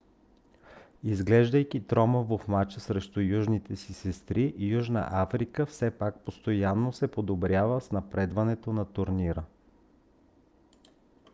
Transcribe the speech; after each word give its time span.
изглеждайки 1.03 1.87
тромаво 1.87 2.37
в 2.37 2.47
мача 2.47 2.79
срещу 2.79 3.21
южните 3.21 3.75
си 3.75 3.93
сестри 3.93 4.53
южна 4.57 5.07
африка 5.11 5.65
все 5.65 5.91
пак 5.91 6.25
постоянно 6.25 6.93
се 6.93 7.07
подобрява 7.11 7.81
с 7.81 7.91
напредването 7.91 8.73
на 8.73 8.85
турнира 8.85 9.43